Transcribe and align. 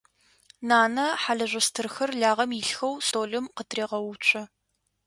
Нанэ 0.67 1.05
хьалыжъо 1.21 1.61
стырхэр 1.67 2.11
лагъэм 2.21 2.51
илъхэу 2.59 2.93
столым 3.07 3.45
къытырегъэуцо. 3.55 4.41